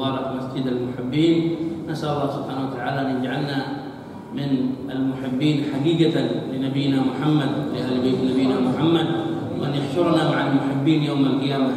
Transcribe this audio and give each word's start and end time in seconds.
المبارك 0.00 0.26
مسجد 0.36 0.66
المحبين. 0.66 1.56
نسأل 1.88 2.08
الله 2.08 2.30
سبحانه 2.30 2.62
وتعالى 2.72 3.00
أن 3.00 3.20
يجعلنا 3.20 3.58
من 4.34 4.50
المحبين 4.90 5.64
حقيقة 5.72 6.20
لنبينا 6.52 6.98
محمد 7.00 7.50
لأهل 7.74 8.00
بيت 8.00 8.18
نبينا 8.32 8.60
محمد 8.60 9.06
وأن 9.60 9.74
يحشرنا 9.74 10.30
مع 10.30 10.46
المحبين 10.46 11.02
يوم 11.02 11.24
القيامة. 11.24 11.72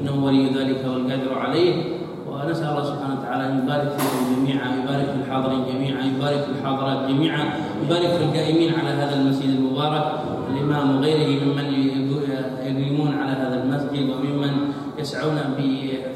إنه 0.00 0.24
ولي 0.24 0.46
ذلك 0.52 0.84
والقادر 0.84 1.38
عليه. 1.38 1.74
ونسأل 2.28 2.68
الله 2.68 2.84
سبحانه 2.84 3.14
وتعالى 3.20 3.44
أن 3.48 3.64
يبارك 3.64 3.88
فيكم 3.88 4.36
جميعا 4.36 4.68
يبارك 4.82 5.06
في 5.06 5.18
الحاضرين 5.24 5.62
جميعا 5.72 6.02
يبارك 6.04 6.40
في 6.44 6.50
الحاضرات 6.60 7.08
جميعا 7.08 7.44
يبارك 7.84 8.08
في 8.08 8.24
القائمين 8.24 8.74
على 8.74 8.88
هذا 8.88 9.16
المسجد 9.20 9.50
المبارك. 9.50 10.04
الإمام 10.52 10.96
وغيره 10.96 11.44
ممن 11.44 11.66
يقيمون 12.66 13.14
على 13.14 13.32
هذا 13.32 13.62
المسجد 13.64 14.10
وممن 14.10 14.65
يسعون 15.05 15.37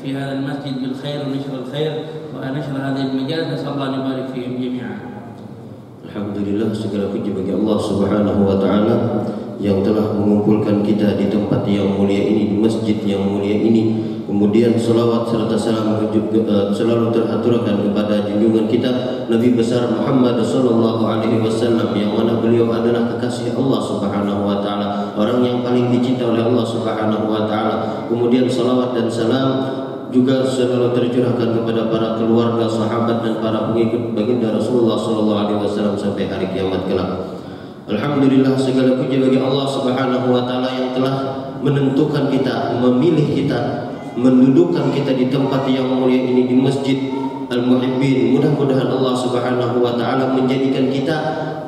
في 0.04 0.08
هذا 0.18 0.32
المسجد 0.32 0.76
بالخير 0.82 1.20
ونشر 1.26 1.54
الخير 1.68 1.92
ونشر 2.36 2.76
هذه 2.78 3.02
المجالس 3.02 3.48
نسأل 3.54 3.74
الله 3.74 3.88
أن 3.88 3.94
يبارك 3.94 4.28
فيهم 4.34 4.54
جميعا 4.62 4.96
Alhamdulillah 6.06 6.72
segala 6.72 7.12
puji 7.12 7.36
bagi 7.36 7.52
Allah 7.52 7.76
Subhanahu 7.76 8.48
wa 8.48 8.56
taala 8.56 9.28
yang 9.60 9.84
telah 9.84 10.16
mengumpulkan 10.16 10.80
kita 10.80 11.20
di 11.20 11.28
tempat 11.28 11.68
yang 11.68 11.92
mulia 11.92 12.24
ini 12.24 12.56
di 12.56 12.56
masjid 12.56 12.96
yang 13.04 13.36
mulia 13.36 13.52
ini 13.52 14.16
Kemudian 14.26 14.74
salawat 14.74 15.30
serta 15.30 15.54
salam 15.54 16.02
uh, 16.02 16.68
selalu 16.74 17.14
teraturkan 17.14 17.78
kepada 17.88 18.26
junjungan 18.26 18.66
kita 18.66 18.92
Nabi 19.30 19.54
besar 19.54 19.86
Muhammad 19.94 20.42
sallallahu 20.42 21.06
alaihi 21.06 21.46
wasallam 21.46 21.94
yang 21.94 22.18
mana 22.18 22.42
beliau 22.42 22.66
adalah 22.74 23.16
kekasih 23.16 23.54
Allah 23.54 23.80
Subhanahu 23.86 24.50
wa 24.50 24.60
taala, 24.66 25.09
orang 25.21 25.45
yang 25.45 25.61
paling 25.61 25.93
dicinta 25.93 26.25
oleh 26.25 26.41
Allah 26.41 26.65
Subhanahu 26.65 27.29
wa 27.29 27.45
taala. 27.45 28.09
Kemudian 28.09 28.49
salawat 28.49 28.97
dan 28.97 29.07
salam 29.13 29.49
juga 30.09 30.43
selalu 30.43 30.97
tercurahkan 30.97 31.61
kepada 31.61 31.93
para 31.93 32.09
keluarga, 32.17 32.65
sahabat 32.67 33.21
dan 33.21 33.39
para 33.39 33.71
pengikut 33.71 34.17
baginda 34.17 34.57
Rasulullah 34.57 34.97
sallallahu 34.97 35.41
alaihi 35.45 35.59
wasallam 35.61 35.95
sampai 35.95 36.27
hari 36.27 36.49
kiamat 36.57 36.89
kelak. 36.89 37.37
Alhamdulillah 37.87 38.57
segala 38.57 38.97
puji 38.97 39.21
bagi 39.21 39.39
Allah 39.39 39.67
Subhanahu 39.69 40.27
wa 40.33 40.43
taala 40.49 40.73
yang 40.73 40.97
telah 40.97 41.15
menentukan 41.61 42.33
kita, 42.33 42.81
memilih 42.81 43.29
kita 43.37 43.91
mendudukkan 44.19 44.91
kita 44.91 45.15
di 45.15 45.31
tempat 45.31 45.71
yang 45.71 45.87
mulia 45.87 46.19
ini 46.27 46.51
di 46.51 46.57
masjid 46.59 46.99
Al-Muhibbin. 47.51 48.39
Mudah-mudahan 48.39 48.87
Allah 48.87 49.15
Subhanahu 49.19 49.83
wa 49.83 49.99
taala 49.99 50.39
menjadikan 50.39 50.87
kita 50.87 51.17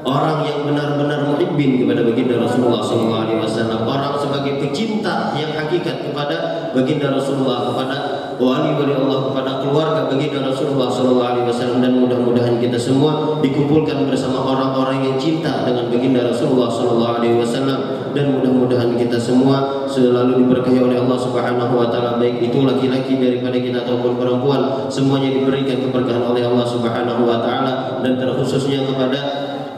orang 0.06 0.46
yang 0.46 0.62
benar-benar 0.62 1.26
muhibbin 1.26 1.82
kepada 1.82 2.06
baginda 2.06 2.38
Rasulullah 2.38 2.82
sallallahu 2.82 3.22
alaihi 3.26 3.40
wasallam, 3.42 3.82
orang 3.82 4.14
sebagai 4.14 4.62
pecinta 4.62 5.34
yang 5.34 5.50
hakikat 5.58 6.06
kepada 6.06 6.70
baginda 6.70 7.10
Rasulullah, 7.10 7.70
kepada 7.70 7.96
wali-wali 8.38 8.94
Allah, 8.94 9.18
kepada 9.30 9.50
keluarga 9.62 10.00
baginda 10.06 10.42
Rasulullah 10.46 10.88
sallallahu 10.90 11.30
alaihi 11.34 11.46
wasallam 11.50 11.78
dan 11.82 11.92
mudah-mudahan 11.98 12.62
kita 12.62 12.78
semua 12.78 13.38
dikumpulkan 13.42 14.06
bersama 14.06 14.38
orang-orang 14.38 15.02
yang 15.02 15.16
cinta 15.18 15.66
dengan 15.66 15.90
baginda 15.90 16.30
Rasulullah 16.30 16.70
sallallahu 16.70 17.12
alaihi 17.22 17.38
wasallam 17.38 18.01
dan 18.15 18.25
mudah-mudahan 18.37 18.95
kita 18.97 19.17
semua 19.19 19.85
selalu 19.87 20.45
diberkahi 20.45 20.79
oleh 20.79 20.97
Allah 20.99 21.19
Subhanahu 21.19 21.73
wa 21.77 21.87
taala 21.87 22.21
baik 22.21 22.39
itu 22.39 22.63
laki-laki 22.65 23.19
daripada 23.19 23.57
kita 23.57 23.83
ataupun 23.87 24.17
perempuan 24.19 24.89
semuanya 24.91 25.31
diberikan 25.33 25.79
keberkahan 25.83 26.23
oleh 26.23 26.43
Allah 26.45 26.65
Subhanahu 26.65 27.23
wa 27.23 27.37
taala 27.39 28.03
dan 28.03 28.19
terkhususnya 28.19 28.85
kepada 28.85 29.19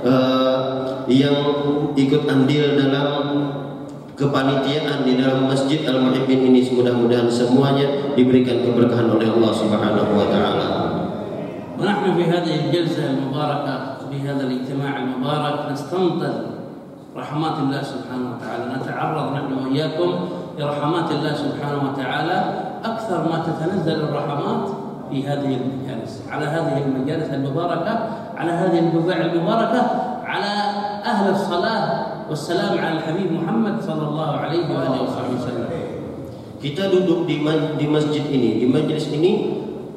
uh, 0.04 0.56
yang 1.10 1.38
ikut 1.98 2.30
andil 2.30 2.78
dalam 2.78 3.14
kepanitiaan 4.14 5.08
di 5.08 5.16
dalam 5.16 5.48
Masjid 5.48 5.88
Al-Muhibbin 5.88 6.52
ini 6.52 6.68
mudah-mudahan 6.76 7.32
semuanya 7.32 8.14
diberikan 8.20 8.62
keberkahan 8.62 9.08
oleh 9.08 9.32
Allah 9.32 9.52
Subhanahu 9.56 10.12
wa 10.14 10.28
taala. 10.28 10.70
ونحن 11.80 12.12
في 12.20 12.24
هذه 12.28 12.54
الجلسة 12.68 13.08
المباركة 13.08 13.76
في 14.12 14.20
هذا 14.28 14.44
الاجتماع 14.44 14.94
المبارك 15.00 15.72
نستنطر 15.72 16.53
رحمات 17.15 17.57
الله 17.63 17.83
سبحانه 17.83 18.27
وتعالى. 18.35 18.65
نتعرض 18.75 19.27
نحن 19.33 19.51
وإياكم 19.55 20.11
لرحمات 20.59 21.09
الله 21.11 21.33
سبحانه 21.35 21.81
وتعالى 21.87 22.39
أكثر 22.85 23.19
ما 23.31 23.39
تتنزل 23.47 23.99
الرحمات 24.11 24.63
في 25.11 25.27
هذه 25.27 25.59
المجالس 25.63 26.27
على 26.31 26.47
هذه 26.47 26.83
المجالس 26.87 27.31
المباركة 27.31 27.95
على 28.37 28.53
هذه 28.53 28.79
البقاع 28.79 29.19
المباركة 29.21 29.81
على 30.27 30.53
أهل 31.05 31.31
الصلاة 31.31 31.85
والسلام 32.31 32.79
على 32.79 32.93
الحبيب 32.99 33.33
محمد 33.33 33.83
صلى 33.83 34.05
الله 34.09 34.31
عليه 34.31 34.65
وآله 34.75 34.99
وصحبه 35.03 35.35
وسلم. 35.39 35.71
Kita 36.65 36.89
duduk 36.89 37.29
di, 37.29 37.45
di 37.77 37.87
masjid 37.93 38.25
ini, 38.25 38.65
di 38.65 38.67
majlis 38.73 39.13
ini 39.13 39.33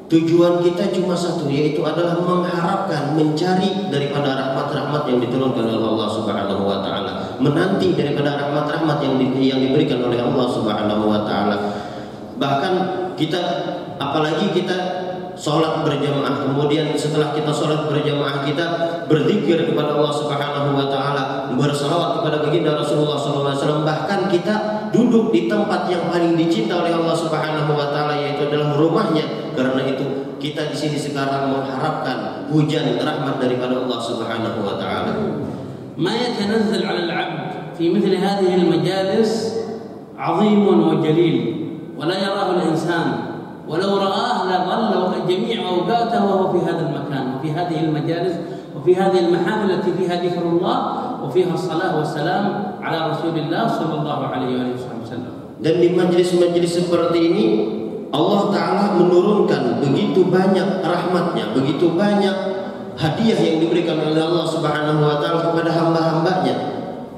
Tujuan 0.08 0.64
kita 0.64 0.88
cuma 0.96 1.12
satu 1.12 1.52
yaitu 1.52 1.84
adalah 1.84 2.16
mengharapkan 2.24 3.12
mencari 3.12 3.92
daripada 3.92 4.40
rahmat-rahmat 4.40 5.04
yang 5.04 5.20
diturunkan 5.20 5.68
oleh 5.68 5.84
Allah 5.84 6.08
Subhanahu 6.08 6.64
wa 6.64 6.80
taala, 6.80 7.36
menanti 7.44 7.92
daripada 7.92 8.40
rahmat-rahmat 8.40 9.04
yang 9.04 9.20
yang 9.36 9.60
diberikan 9.60 10.00
oleh 10.08 10.24
Allah 10.24 10.48
Subhanahu 10.48 11.12
wa 11.12 11.28
taala. 11.28 11.58
Bahkan 12.40 12.74
kita 13.20 13.42
apalagi 14.00 14.56
kita 14.56 14.78
sholat 15.36 15.84
berjamaah 15.84 16.40
kemudian 16.50 16.96
setelah 16.96 17.36
kita 17.36 17.52
sholat 17.52 17.92
berjamaah 17.92 18.48
kita 18.48 18.66
berzikir 19.12 19.68
kepada 19.68 20.00
Allah 20.00 20.14
Subhanahu 20.16 20.70
wa 20.72 20.88
taala 20.88 21.52
bersalawat 21.54 22.22
kepada 22.22 22.48
baginda 22.48 22.80
Rasulullah 22.80 23.20
SAW 23.20 23.84
bahkan 23.86 24.32
kita 24.32 24.77
duduk 24.93 25.33
di 25.33 25.49
tempat 25.51 25.89
yang 25.89 26.11
paling 26.13 26.37
dicinta 26.37 26.81
oleh 26.83 26.93
Allah 26.93 27.17
Subhanahu 27.17 27.73
wa 27.73 27.87
taala 27.91 28.15
yaitu 28.19 28.49
adalah 28.49 28.77
rumahnya 28.77 29.55
karena 29.57 29.83
itu 29.89 30.05
kita 30.43 30.71
di 30.73 30.77
sini 30.77 30.99
sekarang 30.99 31.55
mengharapkan 31.55 32.51
hujan 32.51 32.99
rahmat 32.99 33.39
daripada 33.39 33.79
Allah 33.87 34.01
Subhanahu 34.03 34.59
wa 34.67 34.75
taala. 34.77 35.15
ما 35.93 36.09
يتنزل 36.17 36.89
على 36.89 37.05
العبد 37.05 37.77
في 37.79 37.93
مثل 37.93 38.17
هذه 38.17 38.55
المجالس 38.55 39.61
عظيم 40.19 40.89
وجليل 40.89 41.37
ولا 42.01 42.17
يراه 42.17 42.51
الإنسان 42.51 43.07
ولو 43.69 43.97
رآه 43.97 44.39
لظل 44.49 45.13
جميع 45.29 45.69
أوقاته 45.69 46.25
وهو 46.25 46.53
في 46.53 46.59
هذا 46.65 46.81
المكان 46.81 47.35
وفي 47.37 47.53
هذه 47.53 47.85
المجالس 47.85 48.35
وفي 48.77 48.97
هذه 48.97 49.19
المحافل 49.19 49.71
التي 49.71 49.93
فيها 49.93 50.23
ذكر 50.23 50.43
الله 50.43 50.79
وفيها 51.25 51.55
الصلاة 51.55 51.99
والسلام 51.99 52.66
ala 52.88 53.14
Rasulullah 53.14 53.68
sallallahu 53.68 54.24
alaihi 54.32 54.76
wasallam. 54.76 55.48
Dan 55.58 55.82
di 55.82 55.90
majelis-majelis 55.98 56.86
seperti 56.86 57.20
ini 57.34 57.46
Allah 58.14 58.54
Ta'ala 58.54 58.86
menurunkan 59.02 59.82
begitu 59.84 60.30
banyak 60.30 60.86
rahmatnya 60.86 61.52
Begitu 61.52 61.98
banyak 61.98 62.36
hadiah 62.94 63.40
yang 63.42 63.58
diberikan 63.66 64.00
oleh 64.00 64.22
Allah 64.22 64.46
Subhanahu 64.48 65.02
Wa 65.02 65.18
Ta'ala 65.18 65.52
kepada 65.52 65.72
hamba-hambanya 65.74 66.56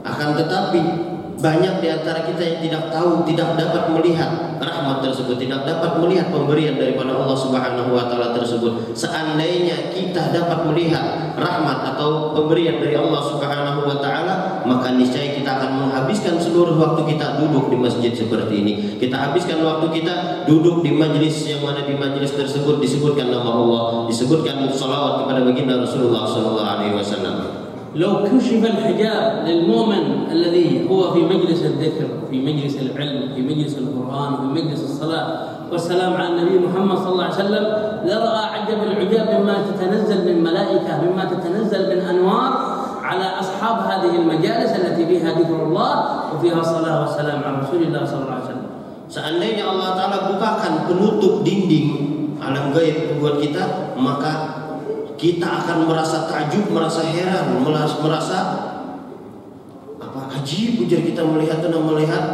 Akan 0.08 0.40
tetapi 0.40 1.10
banyak 1.40 1.80
di 1.80 1.88
antara 1.88 2.28
kita 2.28 2.44
yang 2.44 2.60
tidak 2.60 2.84
tahu, 2.92 3.24
tidak 3.24 3.56
dapat 3.56 3.96
melihat 3.96 4.60
rahmat 4.60 5.00
tersebut, 5.00 5.40
tidak 5.40 5.64
dapat 5.64 5.96
melihat 6.04 6.28
pemberian 6.36 6.76
daripada 6.76 7.16
Allah 7.16 7.38
Subhanahu 7.40 7.96
wa 7.96 8.12
taala 8.12 8.36
tersebut. 8.36 8.92
Seandainya 8.92 9.96
kita 9.96 10.36
dapat 10.36 10.68
melihat 10.68 11.32
rahmat 11.40 11.96
atau 11.96 12.36
pemberian 12.36 12.84
dari 12.84 13.00
Allah 13.00 13.24
Subhanahu 13.24 13.88
wa 13.88 13.98
taala, 14.04 14.36
maka 14.69 14.95
niscaya 14.97 15.37
kita 15.37 15.47
akan 15.47 15.71
menghabiskan 15.87 16.41
seluruh 16.41 16.77
waktu 16.77 17.17
kita 17.17 17.41
duduk 17.43 17.69
di 17.73 17.77
masjid 17.77 18.13
seperti 18.15 18.55
ini. 18.61 18.73
Kita 18.97 19.17
habiskan 19.17 19.61
waktu 19.65 20.03
kita 20.03 20.47
duduk 20.49 20.85
di 20.85 20.95
majlis 20.95 21.49
yang 21.49 21.63
mana 21.65 21.85
di 21.85 21.95
majlis 21.97 22.33
tersebut 22.33 22.81
disebutkan 22.81 23.29
nama 23.29 23.51
Allah, 23.51 23.85
disebutkan 24.09 24.65
salawat 24.71 25.25
kepada 25.25 25.41
baginda 25.45 25.81
Rasulullah 25.81 26.25
sallallahu 26.29 26.71
alaihi 26.79 26.95
wasallam. 26.97 27.65
لو 27.95 28.27
كشف 28.27 28.59
الحجاب 28.65 29.47
للمؤمن 29.47 30.27
الذي 30.31 30.91
هو 30.91 31.15
في 31.15 31.23
مجلس 31.23 31.63
الذكر 31.63 32.27
في 32.31 32.43
مجلس 32.43 32.75
العلم 32.83 33.35
في 33.35 33.43
مجلس 33.43 33.79
القرآن 33.79 34.37
في 34.37 34.47
مجلس 34.63 34.83
الصلاة 34.83 35.27
والسلام 35.73 36.13
على 36.15 36.29
النبي 36.29 36.59
محمد 36.59 36.99
صلى 36.99 37.13
الله 37.13 37.25
عليه 37.25 37.35
وسلم 37.35 37.65
لرأى 38.05 38.45
عجب 38.55 38.79
العجاب 38.83 39.41
مما 39.41 39.57
تتنزل 39.71 40.35
من 40.35 40.43
ملائكة 40.43 41.03
مما 41.03 41.25
تتنزل 41.25 41.97
من 41.97 42.03
أنوار 42.03 42.68
على 43.09 43.27
أصحاب 43.41 43.77
هذه 43.87 44.13
المجالس 44.17 44.71
التي 44.73 45.07
فيها 45.07 45.39
ذكر 45.39 45.59
الله 45.63 45.93
وفيها 46.35 46.61
الصلاة 46.61 46.97
والسلام 47.01 47.39
على 47.45 47.57
رسول 47.63 47.83
الله 47.83 48.03
صلى 48.05 48.21
الله 48.23 48.35
عليه 48.35 48.49
وسلم 48.51 48.73
Seandainya 49.05 49.69
Allah 49.69 49.95
Ta'ala 49.95 50.19
bukakan 50.33 50.89
penutup 50.89 51.45
dinding 51.45 51.89
alam 52.41 52.73
gaib 52.73 53.21
buat 53.21 53.37
kita, 53.37 53.95
maka 54.01 54.33
kita 55.21 55.45
akan 55.45 55.87
merasa 55.87 56.25
takjub, 56.25 56.73
merasa 56.73 57.05
heran, 57.05 57.63
merasa 57.63 58.39
apa 60.01 60.21
ajib 60.41 60.89
ujar 60.89 61.05
kita 61.05 61.21
melihat 61.21 61.63
dan 61.63 61.77
melihat 61.85 62.25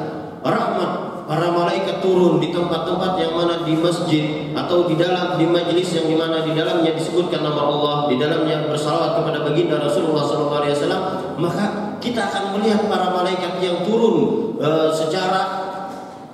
rahmat 0.40 1.13
para 1.25 1.49
malaikat 1.49 2.05
turun 2.05 2.37
di 2.37 2.53
tempat-tempat 2.53 3.17
yang 3.17 3.33
mana 3.33 3.65
di 3.65 3.73
masjid 3.73 4.53
atau 4.53 4.85
di 4.85 4.93
dalam 4.95 5.41
di 5.41 5.45
majelis 5.49 5.89
yang 5.97 6.05
di 6.05 6.15
mana 6.15 6.45
di 6.45 6.53
dalamnya 6.53 6.93
disebutkan 6.93 7.41
nama 7.41 7.61
Allah, 7.65 7.97
di 8.13 8.15
dalamnya 8.21 8.69
bersalawat 8.69 9.19
kepada 9.19 9.41
baginda 9.41 9.81
Rasulullah 9.81 10.21
SAW, 10.21 11.37
maka 11.41 11.97
kita 11.97 12.29
akan 12.29 12.57
melihat 12.57 12.85
para 12.85 13.09
malaikat 13.09 13.57
yang 13.57 13.81
turun 13.81 14.53
uh, 14.61 14.93
secara 14.93 15.65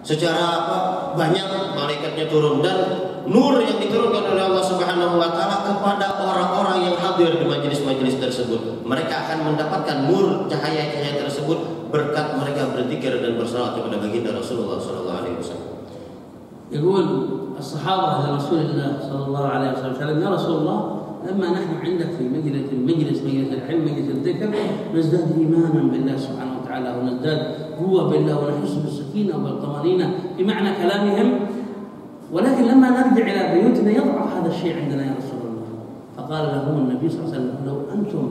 secara 0.04 0.68
apa 0.68 0.78
banyak 1.16 1.46
malaikatnya 1.72 2.28
turun 2.28 2.60
dan 2.60 2.78
nur 3.30 3.62
yang 3.64 3.80
diturunkan 3.80 4.34
oleh 4.34 4.44
Allah 4.44 4.66
Subhanahu 4.66 5.16
wa 5.16 5.30
taala 5.32 5.62
kepada 5.62 6.20
orang-orang 6.20 6.90
yang 6.90 6.96
hadir 7.00 7.38
di 7.38 7.46
majelis-majelis 7.48 8.18
tersebut. 8.20 8.84
Mereka 8.84 9.14
akan 9.14 9.54
mendapatkan 9.54 10.10
nur 10.10 10.50
cahaya-cahaya 10.52 11.22
tersebut 11.22 11.81
berkat 11.92 12.28
mereka 12.40 12.72
berzikir 12.72 13.20
dan 13.20 13.36
bersalawat 13.36 13.78
kepada 13.78 14.00
baginda 14.00 14.32
Rasulullah 14.34 14.80
sallallahu 14.80 15.20
alaihi 15.22 15.38
wasallam. 15.38 15.72
يقول 16.72 17.06
الصحابة 17.60 18.32
لرسول 18.32 18.60
الله 18.60 18.92
صلى 19.12 19.24
الله 19.28 19.46
عليه 19.48 19.70
وسلم 19.76 20.24
يا 20.24 20.30
رسول 20.30 20.56
الله 20.58 20.80
لما 21.28 21.48
نحن 21.52 21.72
عندك 21.84 22.10
في 22.18 22.24
مجلس 22.24 22.72
المجلس 22.72 23.22
مجلس 23.22 23.54
العلم 23.54 23.82
مجلس 23.86 24.08
الذكر 24.10 24.50
نزداد 24.96 25.36
إيمانا 25.38 25.92
بالله 25.92 26.18
سبحانه 26.18 26.52
وتعالى 26.64 26.90
ونزداد 27.00 27.40
قوة 27.80 28.10
بالله 28.10 28.36
ونحس 28.40 28.74
بالسكينة 28.74 29.44
والطمأنينة 29.44 30.14
بمعنى 30.38 30.70
كلامهم 30.82 31.40
ولكن 32.32 32.64
لما 32.64 32.90
نرجع 32.90 33.24
إلى 33.28 33.62
بيوتنا 33.62 33.92
يضعف 33.92 34.36
هذا 34.38 34.50
الشيء 34.50 34.76
عندنا 34.84 35.06
يا 35.06 35.16
رسول 35.20 35.40
الله 35.44 35.68
فقال 36.18 36.44
لهم 36.44 36.76
النبي 36.78 37.10
صلى 37.10 37.20
الله 37.20 37.34
عليه 37.34 37.38
وسلم 37.38 37.56
لو 37.66 37.78
أنتم 37.94 38.30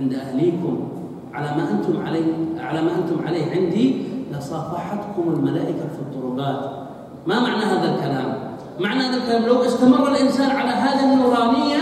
عند 0.00 0.14
أهليكم 0.14 0.88
على 1.34 1.46
ما 1.56 1.70
أنتم 1.70 2.06
عليه 2.06 2.24
على 2.58 2.82
ما 2.82 2.90
أنتم 2.90 3.26
عليه 3.26 3.50
عندي 3.50 4.02
لصافحتكم 4.32 5.22
الملائكة 5.36 5.88
في 5.96 5.98
الطرقات 6.00 6.70
ما 7.26 7.40
معنى 7.40 7.64
هذا 7.64 7.94
الكلام؟ 7.94 8.54
معنى 8.80 9.00
هذا 9.00 9.16
الكلام 9.16 9.42
لو 9.42 9.62
استمر 9.62 10.08
الإنسان 10.08 10.50
على 10.50 10.70
هذه 10.70 11.12
النورانية 11.12 11.78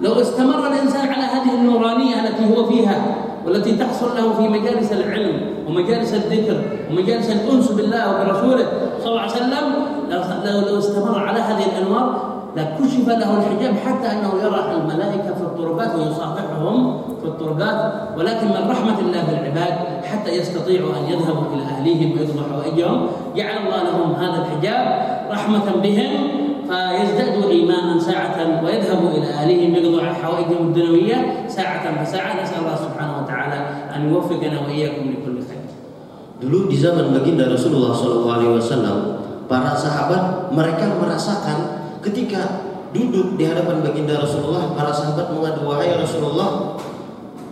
لو 0.00 0.12
استمر 0.12 0.66
الإنسان 0.66 1.08
على 1.08 1.22
هذه 1.22 1.54
النورانية 1.54 2.28
التي 2.28 2.56
هو 2.56 2.64
فيها 2.64 3.16
والتي 3.46 3.76
تحصل 3.76 4.16
له 4.16 4.32
في 4.32 4.48
مجالس 4.48 4.92
العلم 4.92 5.40
ومجالس 5.68 6.14
الذكر 6.14 6.60
ومجالس 6.90 7.30
الأنس 7.30 7.70
بالله 7.70 8.10
وبرسوله 8.10 8.66
صلى 9.00 9.10
الله 9.10 9.20
عليه 9.20 9.32
وسلم 9.32 9.88
لو 10.68 10.78
استمر 10.78 11.18
على 11.18 11.40
هذه 11.40 11.66
الأنوار 11.66 12.37
لكشف 12.58 13.08
له 13.08 13.30
الحجاب 13.38 13.74
حتى 13.86 14.08
أنه 14.12 14.32
يرى 14.42 14.60
الملائكة 14.76 15.34
في 15.34 15.42
الطرقات 15.42 15.94
ويصافحهم 15.94 16.76
في 17.22 17.26
الطرقات 17.26 17.78
ولكن 18.18 18.46
من 18.46 18.62
رحمة 18.70 18.98
الله 18.98 19.22
بالعباد 19.30 19.74
حتى 20.04 20.30
يستطيعوا 20.30 20.90
أن 20.98 21.04
يذهبوا 21.12 21.54
إلى 21.54 21.62
أهليهم 21.62 22.12
ويقضوا 22.12 22.42
حوائجهم 22.52 23.06
جعل 23.36 23.56
الله 23.66 23.80
لهم 23.82 24.12
هذا 24.14 24.38
الحجاب 24.42 24.82
رحمة 25.30 25.66
بهم 25.82 26.12
فيزدادوا 26.68 27.50
إيمانا 27.50 28.00
ساعة 28.00 28.64
ويذهبوا 28.64 29.10
إلى 29.10 29.26
أهليهم 29.26 29.74
يقضوا 29.74 30.12
حوائجهم 30.22 30.68
الدنيوية 30.68 31.48
ساعة 31.48 32.04
فساعة. 32.04 32.42
نسأل 32.42 32.60
الله 32.60 32.76
سبحانه 32.76 33.14
وتعالى 33.22 33.58
أن 33.96 34.00
يوفقنا 34.12 34.60
وإياكم 34.60 35.04
لكل 35.10 35.36
خير. 35.48 35.64
Dulu 36.38 36.70
di 36.70 36.78
zaman 36.78 37.10
baginda 37.10 37.50
Rasulullah 37.50 37.90
SAW, 37.90 38.62
para 39.50 39.74
sahabat 39.74 40.54
mereka 40.54 40.86
merasakan 41.02 41.58
ketika 42.08 42.64
duduk 42.96 43.36
di 43.36 43.44
hadapan 43.44 43.84
baginda 43.84 44.16
Rasulullah, 44.16 44.72
para 44.72 44.88
sahabat 44.88 45.28
mengadu 45.28 45.68
wahai 45.68 45.92
Rasulullah, 45.92 46.80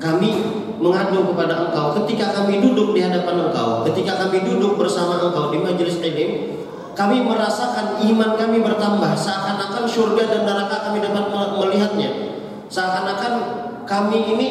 kami 0.01 0.33
mengadu 0.81 1.33
kepada 1.33 1.69
engkau. 1.69 1.93
Ketika 2.03 2.33
kami 2.33 2.61
duduk 2.65 2.97
di 2.97 3.01
hadapan 3.05 3.49
engkau, 3.49 3.85
ketika 3.85 4.17
kami 4.27 4.45
duduk 4.45 4.81
bersama 4.81 5.21
engkau 5.21 5.53
di 5.53 5.61
majelis 5.61 6.01
ilmu, 6.01 6.65
kami 6.97 7.21
merasakan 7.21 8.01
iman 8.01 8.31
kami 8.41 8.65
bertambah, 8.65 9.13
seakan-akan 9.13 9.85
surga 9.85 10.23
dan 10.25 10.41
neraka 10.49 10.89
kami 10.89 11.05
dapat 11.05 11.29
melihatnya, 11.33 12.11
seakan-akan 12.73 13.33
kami 13.85 14.19
ini 14.33 14.49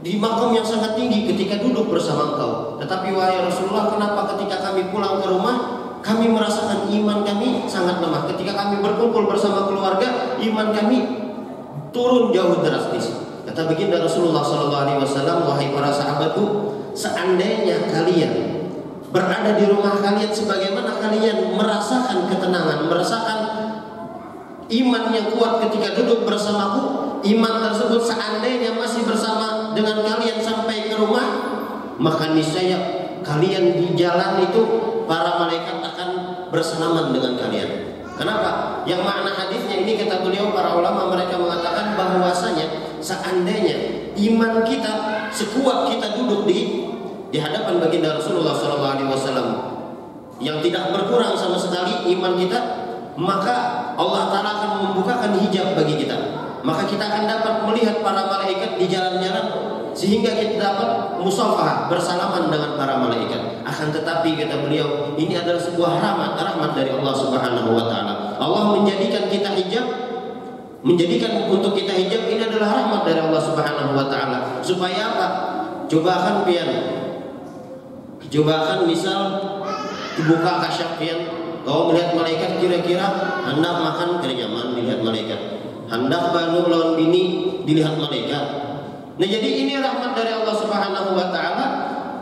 di 0.00 0.16
makam 0.16 0.56
yang 0.56 0.64
sangat 0.64 0.96
tinggi 0.96 1.28
ketika 1.28 1.60
duduk 1.60 1.92
bersama 1.92 2.32
engkau. 2.32 2.80
Tetapi 2.80 3.12
wahai 3.12 3.44
Rasulullah, 3.44 3.92
kenapa 3.92 4.32
ketika 4.36 4.64
kami 4.64 4.88
pulang 4.88 5.20
ke 5.20 5.26
rumah 5.28 5.56
kami 6.00 6.30
merasakan 6.30 6.86
iman 6.88 7.26
kami 7.26 7.66
sangat 7.66 7.98
lemah. 7.98 8.30
Ketika 8.30 8.54
kami 8.54 8.80
berkumpul 8.80 9.26
bersama 9.26 9.66
keluarga, 9.66 10.38
iman 10.38 10.68
kami 10.70 10.98
turun 11.90 12.30
jauh 12.30 12.62
drastis. 12.62 13.12
Kata 13.48 13.64
baginda 13.64 13.98
Rasulullah 13.98 14.44
Sallallahu 14.44 14.82
Alaihi 14.84 15.00
Wasallam, 15.00 15.48
wahai 15.48 15.72
para 15.72 15.88
sahabatku, 15.88 16.44
seandainya 16.92 17.88
kalian 17.88 18.32
berada 19.08 19.56
di 19.56 19.64
rumah 19.64 19.96
kalian 20.04 20.28
sebagaimana 20.28 21.00
kalian 21.00 21.56
merasakan 21.56 22.28
ketenangan, 22.28 22.92
merasakan 22.92 23.38
iman 24.68 25.04
yang 25.16 25.32
kuat 25.32 25.64
ketika 25.64 25.96
duduk 25.96 26.28
bersamaku, 26.28 27.16
iman 27.24 27.54
tersebut 27.64 28.04
seandainya 28.04 28.76
masih 28.76 29.08
bersama 29.08 29.72
dengan 29.72 30.04
kalian 30.04 30.38
sampai 30.44 30.92
ke 30.92 30.94
rumah, 31.00 31.24
maka 31.96 32.36
niscaya 32.36 32.76
kalian 33.24 33.80
di 33.80 33.96
jalan 33.96 34.44
itu 34.44 34.62
para 35.08 35.40
malaikat 35.40 35.80
akan 35.80 36.08
bersalaman 36.52 37.10
dengan 37.16 37.40
kalian. 37.40 37.70
Kenapa? 38.14 38.82
Yang 38.84 39.02
makna 39.08 39.30
hadisnya 39.32 39.82
ini 39.82 39.96
kata 39.96 40.20
beliau 40.20 40.52
para 40.52 40.76
ulama 40.76 41.08
mereka 41.08 41.40
mengatakan 41.40 41.96
bahwasanya 41.96 42.98
seandainya 43.00 44.04
iman 44.18 44.62
kita 44.66 45.24
sekuat 45.32 45.88
kita 45.88 46.18
duduk 46.18 46.44
di 46.44 46.84
di 47.28 47.38
hadapan 47.38 47.78
baginda 47.78 48.16
Rasulullah 48.18 48.56
SAW 48.56 49.68
yang 50.38 50.62
tidak 50.62 50.94
berkurang 50.94 51.34
sama 51.34 51.58
sekali 51.58 52.14
iman 52.14 52.38
kita, 52.38 52.58
maka 53.18 53.56
Allah 53.98 54.30
Taala 54.30 54.50
akan 54.62 54.70
membukakan 54.86 55.34
hijab 55.42 55.74
bagi 55.74 55.98
kita. 56.06 56.14
Maka 56.62 56.86
kita 56.86 57.04
akan 57.06 57.24
dapat 57.26 57.54
melihat 57.66 58.02
para 58.02 58.26
malaikat 58.26 58.78
di 58.78 58.86
jalan-jalan 58.86 59.46
sehingga 59.98 60.30
kita 60.30 60.62
dapat 60.62 61.18
musafah 61.18 61.90
bersalaman 61.90 62.54
dengan 62.54 62.78
para 62.78 63.02
malaikat. 63.02 63.66
Akan 63.66 63.90
tetapi 63.90 64.38
kata 64.38 64.62
beliau, 64.62 65.18
ini 65.18 65.34
adalah 65.34 65.58
sebuah 65.58 65.98
rahmat 65.98 66.38
rahmat 66.38 66.70
dari 66.78 66.94
Allah 66.94 67.14
Subhanahu 67.18 67.74
wa 67.74 67.84
taala. 67.90 68.38
Allah 68.38 68.78
menjadikan 68.78 69.26
kita 69.26 69.58
hijab 69.58 69.86
menjadikan 70.86 71.50
untuk 71.50 71.74
kita 71.74 71.90
hijab 71.90 72.30
ini 72.30 72.46
adalah 72.46 72.78
rahmat 72.78 73.02
dari 73.10 73.18
Allah 73.18 73.42
Subhanahu 73.42 73.98
wa 73.98 74.06
taala. 74.06 74.62
Supaya 74.62 75.18
apa? 75.18 75.28
Coba 75.90 76.10
akan 76.22 76.36
pian. 76.46 76.70
Coba 78.30 78.52
akan 78.62 78.78
misal 78.86 79.20
dibuka 80.14 80.62
kasyaf 80.62 80.94
pian 81.02 81.26
kau 81.66 81.90
melihat 81.90 82.14
malaikat 82.14 82.60
kira-kira 82.62 83.06
hendak 83.44 83.74
makan 83.82 84.22
nyaman 84.22 84.78
dilihat 84.78 85.00
malaikat. 85.02 85.40
Hendak 85.90 86.30
bangun 86.30 86.70
lawan 86.70 86.94
bini 86.94 87.50
dilihat 87.66 87.98
malaikat. 87.98 88.67
Nah 89.17 89.27
jadi 89.29 89.49
ini 89.65 89.77
rahmat 89.77 90.17
dari 90.17 90.33
Allah 90.33 90.55
Subhanahu 90.57 91.13
wa 91.13 91.27
taala 91.29 91.65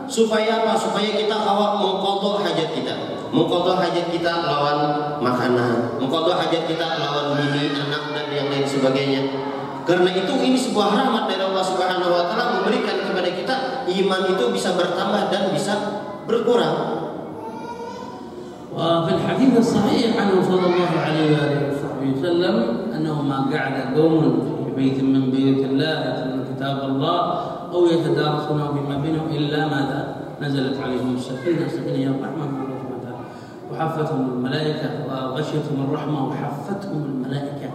supaya 0.04 0.60
apa? 0.60 0.76
Supaya 0.76 1.08
kita 1.16 1.32
awak 1.32 1.80
mengkodok 1.80 2.44
hajat 2.44 2.76
kita. 2.76 2.94
Mengkodok 3.32 3.80
hajat 3.80 4.12
kita 4.12 4.44
lawan 4.44 4.78
makanan, 5.24 5.96
mengkodok 5.96 6.36
hajat 6.36 6.68
kita 6.68 7.00
lawan 7.00 7.40
bini, 7.40 7.72
anak 7.72 8.12
dan 8.12 8.28
yang 8.28 8.48
lain 8.52 8.68
sebagainya. 8.68 9.22
Karena 9.88 10.12
itu 10.12 10.32
ini 10.36 10.54
sebuah 10.54 10.92
rahmat 10.92 11.32
dari 11.32 11.42
Allah 11.42 11.64
Subhanahu 11.64 12.12
wa 12.12 12.24
taala 12.28 12.60
memberikan 12.60 13.08
kepada 13.08 13.30
kita 13.32 13.56
iman 13.88 14.22
itu 14.36 14.44
bisa 14.52 14.76
bertambah 14.76 15.32
dan 15.32 15.48
bisa 15.50 15.74
berkurang. 16.28 17.02
وفي 18.72 19.10
الحديث 19.14 19.52
الصحيح 19.58 20.16
عنه 20.16 20.42
صلى 20.48 20.66
الله 20.66 20.90
عليه 21.04 21.28
واله 21.36 21.60
وصحبه 21.68 22.08
وسلم 22.16 22.56
انه 22.96 23.22
ما 23.22 23.38
قعد 23.52 23.92
قوم 23.96 24.22
في 24.64 24.70
بيت 24.72 24.98
من 25.04 25.28
بيوت 25.28 25.64
الله 25.64 25.92
يتلون 25.92 26.45
كتاب 26.57 26.89
الله 26.89 27.19
أو 27.73 27.85
يتدارسونه 27.85 28.67
فيما 28.73 28.97
بينهم 28.97 29.27
إلا 29.29 29.67
ماذا؟ 29.67 30.15
نزلت 30.41 30.79
عليهم 30.83 31.15
السكينة 31.15 31.67
هي 31.85 32.07
الرحمه 32.07 32.45
من 32.45 32.67
وتعالى 32.97 33.17
وحفتهم 33.71 34.29
الملائكة 34.29 34.89
وغشيتهم 35.07 35.85
الرحمة 35.89 36.27
وحفتهم 36.27 37.03
الملائكة. 37.05 37.69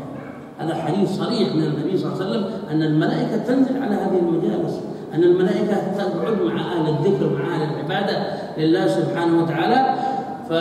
هذا 0.58 0.74
حديث 0.74 1.18
صريح 1.18 1.54
من 1.54 1.62
النبي 1.62 1.98
صلى 1.98 2.12
الله 2.12 2.24
عليه 2.24 2.30
وسلم 2.30 2.44
أن 2.70 2.82
الملائكة 2.82 3.36
تنزل 3.36 3.82
على 3.82 3.94
هذه 3.94 4.18
المجالس 4.18 4.80
أن 5.14 5.22
الملائكة 5.22 5.74
تقعد 5.98 6.42
مع 6.42 6.72
أهل 6.72 6.88
الذكر 6.88 7.30
مع 7.38 7.54
أهل 7.54 7.62
العبادة 7.62 8.26
لله 8.58 8.86
سبحانه 8.86 9.42
وتعالى. 9.42 9.94
ف 10.48 10.52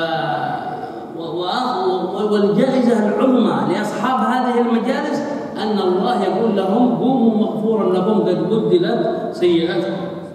والجائزة 2.31 3.07
العظمى 3.07 3.73
لأصحاب 3.73 4.19
هذه 4.19 4.61
المجالس 4.61 5.21
أن 5.57 5.79
الله 5.79 6.23
يقول 6.23 6.57
لهم 6.57 6.95
قوموا 6.95 7.37
مغفورا 7.37 7.93
لكم 7.93 8.10
mubdilat 8.51 9.31
sayyiat 9.31 9.79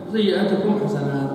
sayyiatukum 0.08 0.80
hasanat. 0.80 1.28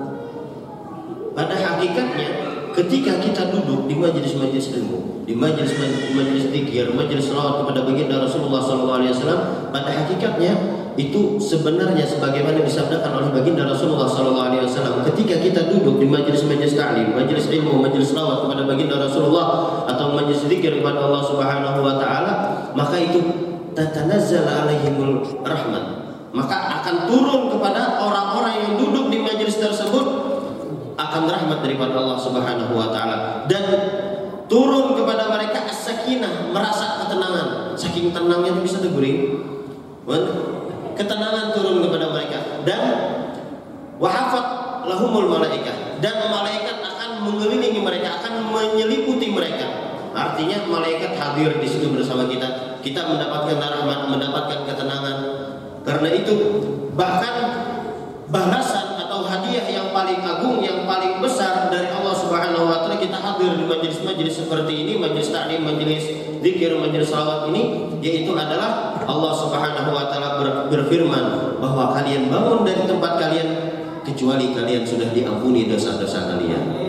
Pada 1.32 1.54
hakikatnya 1.54 2.28
ketika 2.74 3.22
kita 3.22 3.42
duduk 3.54 3.86
di 3.86 3.94
majelis-majelis 3.96 4.74
ilmu, 4.74 5.24
di 5.24 5.38
majelis-majelis 5.38 6.50
zikir, 6.50 6.90
majelis 6.92 7.30
salat 7.30 7.62
kepada 7.62 7.86
baginda 7.86 8.20
Rasulullah 8.20 8.60
SAW, 8.60 9.70
pada 9.70 9.90
hakikatnya 9.94 10.82
itu 10.92 11.40
sebenarnya 11.40 12.04
sebagaimana 12.04 12.60
disabdakan 12.60 13.24
oleh 13.24 13.30
baginda 13.32 13.64
Rasulullah 13.64 14.04
SAW 14.04 15.08
ketika 15.08 15.40
kita 15.40 15.72
duduk 15.72 15.96
di 15.96 16.04
majelis-majelis 16.04 16.76
ta'lim, 16.76 17.16
majelis 17.16 17.48
ilmu, 17.48 17.80
majelis 17.80 18.12
salat 18.12 18.44
kepada 18.44 18.68
baginda 18.68 19.00
Rasulullah 19.00 19.48
atau 19.88 20.12
majelis 20.12 20.44
zikir 20.44 20.84
kepada 20.84 21.00
Allah 21.00 21.22
Subhanahu 21.24 21.78
wa 21.80 21.96
taala, 21.96 22.32
maka 22.76 23.00
itu 23.00 23.24
tatanazzal 23.72 24.44
alaihimul 24.44 25.24
rahmat 25.40 26.11
maka 26.32 26.80
akan 26.80 27.12
turun 27.12 27.52
kepada 27.52 28.00
orang-orang 28.00 28.54
yang 28.64 28.72
duduk 28.80 29.12
di 29.12 29.20
majelis 29.20 29.60
tersebut 29.60 30.06
akan 30.96 31.22
rahmat 31.28 31.60
daripada 31.60 31.92
Allah 31.92 32.16
Subhanahu 32.20 32.72
wa 32.72 32.88
taala 32.88 33.44
dan 33.48 33.64
turun 34.48 34.96
kepada 34.96 35.28
mereka 35.28 35.68
as-sakinah, 35.68 36.52
merasa 36.52 37.04
ketenangan. 37.04 37.76
Saking 37.76 38.16
tenangnya 38.16 38.56
itu 38.56 38.62
bisa 38.64 38.78
terguring. 38.80 39.44
Ketenangan 40.92 41.56
turun 41.56 41.84
kepada 41.84 42.12
mereka 42.12 42.64
dan 42.68 42.82
wahafat 43.96 44.44
lahumul 44.88 45.28
malaikat 45.32 46.00
dan 46.04 46.28
malaikat 46.28 46.80
akan 46.80 47.28
mengelilingi 47.28 47.80
mereka, 47.80 48.20
akan 48.20 48.52
menyeliputi 48.52 49.32
mereka. 49.32 49.68
Artinya 50.12 50.68
malaikat 50.68 51.16
hadir 51.16 51.56
di 51.56 51.68
situ 51.68 51.88
bersama 51.88 52.28
kita. 52.28 52.76
Kita 52.84 53.08
mendapatkan 53.08 53.56
rahmat, 53.56 54.12
mendapatkan 54.12 54.68
ketenangan. 54.68 55.11
Karena 56.01 56.09
itu 56.13 56.33
bahkan 56.95 57.35
balasan 58.29 58.87
hadiah 59.27 59.67
yang 59.67 59.87
paling 59.91 60.19
agung, 60.23 60.63
yang 60.63 60.87
paling 60.87 61.19
besar 61.19 61.67
dari 61.67 61.91
Allah 61.91 62.15
Subhanahu 62.15 62.67
wa 62.67 62.83
taala 62.83 62.97
kita 62.97 63.19
hadir 63.19 63.59
di 63.59 63.65
majelis-majelis 63.67 64.43
seperti 64.43 64.73
ini, 64.87 64.93
majelis 64.97 65.29
taklim, 65.29 65.67
majelis 65.67 66.03
zikir, 66.39 66.75
majelis 66.79 67.11
salawat 67.11 67.51
ini 67.51 67.91
yaitu 67.99 68.31
adalah 68.33 69.03
Allah 69.03 69.33
Subhanahu 69.35 69.89
wa 69.91 70.07
taala 70.07 70.39
berfirman 70.71 71.59
bahwa 71.59 71.95
kalian 71.95 72.31
bangun 72.31 72.63
dari 72.63 72.81
tempat 72.87 73.11
kalian 73.19 73.49
kecuali 74.07 74.55
kalian 74.55 74.87
sudah 74.87 75.11
diampuni 75.11 75.67
dosa-dosa 75.67 76.35
kalian. 76.35 76.87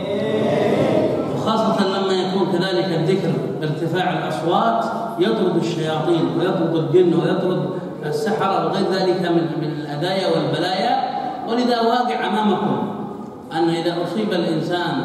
خاصة 1.49 1.81
لما 1.81 2.13
يكون 2.13 2.53
كذلك 2.53 2.89
الذكر 2.93 3.33
بارتفاع 3.61 4.07
الأصوات 4.21 4.81
يطرد 5.17 5.57
الشياطين 5.57 6.25
ويطرد 6.37 6.75
الجن 6.77 7.13
ويطرد 7.15 7.63
السحرة 8.06 8.66
وغير 8.66 8.92
ذلك 8.92 9.22
من 9.32 9.46
من 9.62 9.72
الأدايا 9.82 10.28
والبلايا. 10.28 11.14
ولذا 11.50 11.82
واقع 11.82 12.28
أمامكم 12.28 12.94
أن 13.54 13.70
إذا 13.70 14.04
أصيب 14.04 14.34
الإنسان 14.34 15.04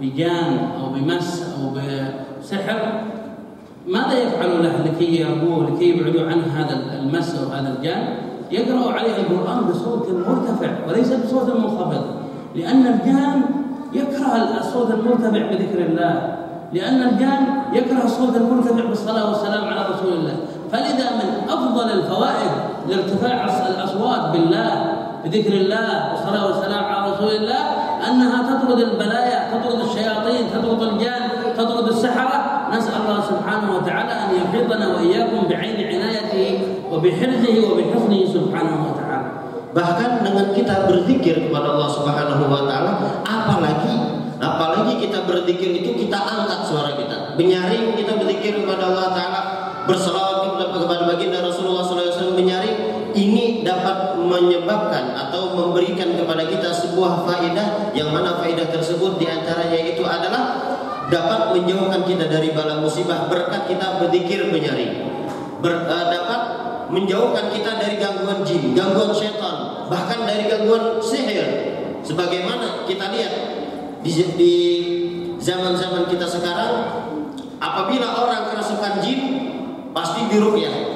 بجان 0.00 0.58
أو 0.80 0.88
بمس 0.94 1.54
أو 1.58 1.70
بسحر 1.70 3.02
ماذا 3.86 4.18
يفعل 4.22 4.62
له 4.62 4.76
لكي 4.84 5.20
يربوه 5.20 5.70
لكي 5.70 5.88
يبعدوا 5.88 6.30
عنه 6.30 6.46
هذا 6.56 7.00
المس 7.00 7.34
أو 7.34 7.48
هذا 7.48 7.74
الجان؟ 7.78 8.16
يقرأ 8.50 8.92
عليه 8.92 9.16
القرآن 9.16 9.64
بصوت 9.64 10.08
مرتفع 10.28 10.68
وليس 10.88 11.12
بصوت 11.12 11.56
منخفض 11.56 12.04
لأن 12.54 12.86
الجان 12.86 13.42
يكره 13.92 14.58
الصوت 14.60 14.90
المرتفع 14.90 15.46
بذكر 15.46 15.78
الله 15.78 16.36
لأن 16.72 17.02
الجان 17.02 17.46
يكره 17.72 18.04
الصوت 18.04 18.36
المرتفع 18.36 18.84
بالصلاة 18.84 19.28
والسلام 19.28 19.64
على 19.64 19.80
رسول 19.94 20.12
الله. 20.12 20.36
فلذا 20.71 21.07
من 21.11 21.29
أفضل 21.49 21.91
الفوائد 21.91 22.51
لارتفاع 22.89 23.47
الأصوات 23.69 24.31
بالله 24.31 24.71
بذكر 25.25 25.53
الله 25.53 26.11
والصلاة 26.11 26.45
والسلام 26.47 26.83
على 26.83 27.11
رسول 27.11 27.31
الله 27.31 27.63
أنها 28.07 28.37
تطرد 28.49 28.79
البلايا 28.79 29.39
تطرد 29.51 29.79
الشياطين 29.81 30.43
تطرد 30.53 30.81
الجان 30.81 31.21
تطرد 31.57 31.87
السحرة 31.87 32.37
نسأل 32.77 32.93
الله 33.01 33.21
سبحانه 33.21 33.75
وتعالى 33.75 34.11
أن 34.11 34.29
يحيطنا 34.35 34.87
وإياكم 34.87 35.47
بعين 35.49 35.77
عنايته 35.87 36.59
وبحرزه 36.91 37.55
وبحفظه 37.71 38.25
سبحانه 38.33 38.77
وتعالى 38.87 39.07
Bahkan 39.67 40.25
dengan 40.25 40.57
kita 40.57 40.89
berzikir 40.89 41.37
kepada 41.37 41.77
Allah 41.77 41.91
Subhanahu 41.91 42.49
wa 42.49 42.65
taala, 42.65 43.21
apalagi 43.21 43.93
apalagi 44.41 45.05
kita 45.05 45.21
berzikir 45.29 45.69
itu 45.69 45.93
kita 45.93 46.17
angkat 46.17 46.65
suara 46.65 46.97
kita. 46.97 47.37
Menyaring 47.37 47.93
kita 47.93 48.17
berzikir 48.17 48.57
kepada 48.57 48.89
Allah 48.89 49.13
taala, 49.13 49.41
berselawat 49.85 50.30
kepada 50.60 51.08
baginda 51.08 51.40
Rasulullah 51.40 51.84
SAW 51.84 52.36
menyaring 52.36 53.08
ini 53.12 53.60
dapat 53.60 54.16
menyebabkan 54.18 55.12
atau 55.16 55.52
memberikan 55.56 56.16
kepada 56.16 56.48
kita 56.48 56.72
sebuah 56.72 57.28
faedah 57.28 57.92
yang 57.92 58.12
mana 58.12 58.40
faedah 58.40 58.68
tersebut 58.72 59.20
di 59.20 59.28
antaranya 59.28 59.80
itu 59.80 60.04
adalah 60.04 60.72
dapat 61.12 61.52
menjauhkan 61.52 62.08
kita 62.08 62.24
dari 62.28 62.56
bala 62.56 62.80
musibah 62.80 63.28
berkat 63.28 63.68
kita 63.68 64.00
berzikir 64.00 64.48
menyaring 64.48 65.12
Ber, 65.62 65.86
uh, 65.86 66.06
dapat 66.10 66.40
menjauhkan 66.90 67.54
kita 67.54 67.78
dari 67.78 67.96
gangguan 68.02 68.42
jin, 68.42 68.74
gangguan 68.74 69.14
setan, 69.14 69.86
bahkan 69.86 70.26
dari 70.26 70.50
gangguan 70.50 70.98
sihir. 70.98 71.70
Sebagaimana 72.02 72.82
kita 72.84 73.14
lihat 73.14 73.32
di 74.02 74.12
zaman-zaman 75.38 76.10
kita 76.10 76.26
sekarang, 76.26 76.74
apabila 77.62 78.26
orang 78.26 78.50
kerasukan 78.50 78.98
jin, 78.98 79.20
pasti 79.92 80.28
diruqyah 80.32 80.92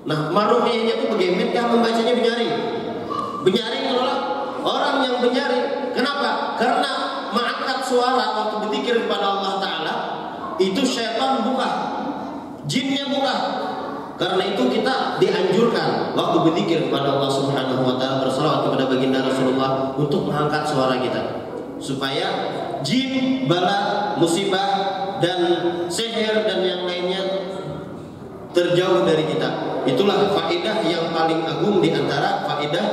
Nah, 0.00 0.32
maruhiyahnya 0.32 0.96
itu 0.96 1.06
bagaimana 1.12 1.60
membacanya 1.76 2.14
benyaring? 2.16 2.54
Benyaring 3.44 3.84
adalah 3.84 4.16
orang 4.64 4.96
yang 5.04 5.16
benyaring. 5.20 5.92
Kenapa? 5.92 6.56
Karena 6.56 6.92
mengangkat 7.36 7.84
suara 7.84 8.24
waktu 8.32 8.56
berzikir 8.64 9.04
kepada 9.04 9.26
Allah 9.28 9.52
Taala 9.60 9.94
itu 10.56 10.80
syaitan 10.88 11.44
buka, 11.44 11.68
jinnya 12.64 13.12
buka. 13.12 13.36
Karena 14.16 14.52
itu 14.52 14.68
kita 14.68 15.16
dianjurkan 15.16 16.12
waktu 16.12 16.36
berzikir 16.48 16.78
kepada 16.88 17.16
Allah 17.16 17.32
Subhanahu 17.32 17.88
wa 17.88 17.96
taala 17.96 18.20
berselawat 18.20 18.68
kepada 18.68 18.84
baginda 18.92 19.24
Rasulullah 19.24 19.96
untuk 19.96 20.28
mengangkat 20.28 20.68
suara 20.68 21.00
kita 21.00 21.40
supaya 21.80 22.28
jin, 22.84 23.48
bala, 23.48 24.12
musibah 24.20 24.68
dan 25.24 25.40
sihir 25.88 26.44
dan 26.44 26.60
yang 26.60 26.84
lainnya 26.84 27.39
terjauh 28.50 29.06
dari 29.06 29.24
kita. 29.26 29.48
Itulah 29.88 30.30
faedah 30.36 30.84
yang 30.84 31.10
paling 31.14 31.40
agung 31.46 31.80
di 31.80 31.90
antara 31.94 32.44
faedah 32.44 32.86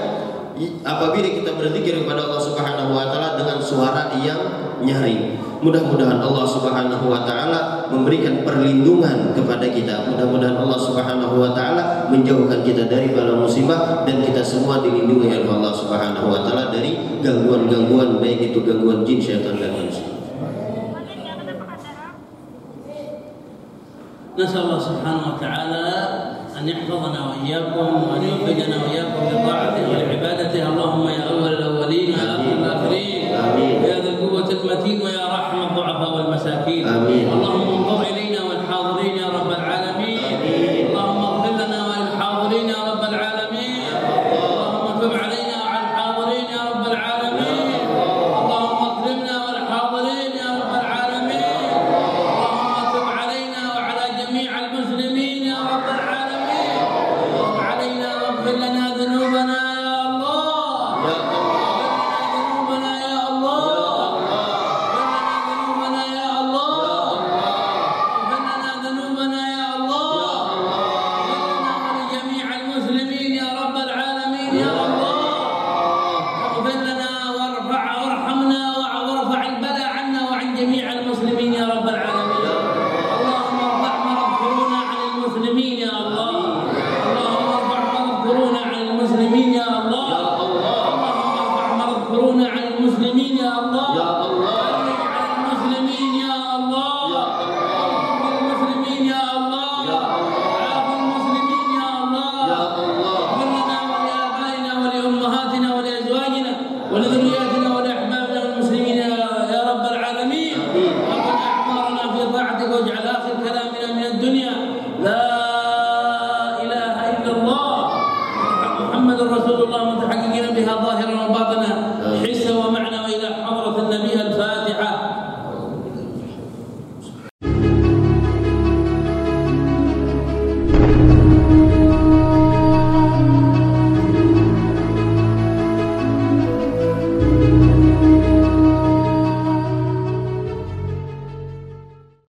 apabila 0.81 1.27
kita 1.29 1.53
berzikir 1.53 2.01
kepada 2.01 2.25
Allah 2.25 2.41
Subhanahu 2.41 2.91
wa 2.97 3.05
taala 3.13 3.37
dengan 3.37 3.59
suara 3.61 4.09
yang 4.17 4.41
nyaring. 4.81 5.37
Mudah-mudahan 5.57 6.21
Allah 6.21 6.45
Subhanahu 6.45 7.05
wa 7.09 7.25
taala 7.25 7.89
memberikan 7.89 8.45
perlindungan 8.45 9.33
kepada 9.33 9.65
kita. 9.69 10.05
Mudah-mudahan 10.09 10.57
Allah 10.57 10.79
Subhanahu 10.81 11.35
wa 11.41 11.51
taala 11.53 12.09
menjauhkan 12.13 12.61
kita 12.61 12.85
dari 12.89 13.13
bala 13.13 13.37
musibah 13.37 14.05
dan 14.05 14.21
kita 14.21 14.41
semua 14.41 14.81
dilindungi 14.81 15.33
oleh 15.33 15.49
Allah 15.49 15.73
Subhanahu 15.73 16.29
wa 16.29 16.41
taala 16.45 16.69
dari 16.73 17.21
gangguan-gangguan 17.21 18.21
baik 18.21 18.53
itu 18.53 18.61
gangguan 18.65 19.01
jin, 19.05 19.17
syaitan 19.21 19.57
dan 19.57 19.73
manusia. 19.73 20.16
نسأل 24.37 24.61
الله 24.61 24.79
سبحانه 24.79 25.23
وتعالى 25.33 25.85
أن 26.59 26.69
يحفظنا 26.69 27.19
وإياكم 27.29 27.89
وأن 28.05 28.21
يوفقنا 28.23 28.75
وإياكم 28.85 29.21
لطاعته 29.33 29.83
ولعبادته. 29.89 30.61
اللهم 30.69 31.05
يا 31.09 31.23
أول 31.33 31.53
الأولين 31.53 32.07
ويا 32.13 32.29
آخر 32.35 32.51
الآخرين. 32.61 33.21
يا 33.89 33.97
ذا 34.03 34.09
القوة 34.09 34.49
المتين 34.49 35.01
ويا 35.01 35.25
رحم 35.25 35.57
الضعفاء 35.61 36.11
والمساكين. 36.17 36.87
آمين. 36.87 37.25
اللهم 37.33 37.66